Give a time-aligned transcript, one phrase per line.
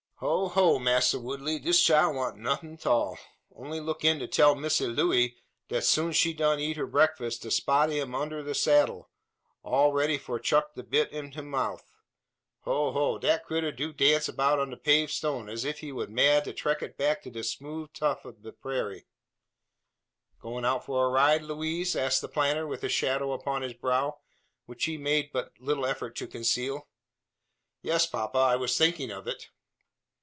[0.23, 0.77] "Ho, ho!
[0.77, 3.17] Massr Woodley, dis chile want nuffin 't all.
[3.55, 5.35] Only look in t' tell Missa Looey
[5.67, 9.09] dat soon's she done eat her brekfass de spotty am unner de saddle,
[9.63, 11.91] all ready for chuck de bit into him mouf.
[12.65, 12.91] Ho!
[12.91, 13.17] ho!
[13.17, 16.53] dat critter do dance 'bout on de pave stone as ef it wa' mad to
[16.53, 19.01] 'treak it back to de smoove tuff ob de praira."
[20.39, 24.19] "Going out for a ride, Louise?" asked the planter with a shadow upon his brow,
[24.67, 26.89] which he made but little effort to conceal.
[27.81, 29.47] "Yes, papa; I was thinking of it."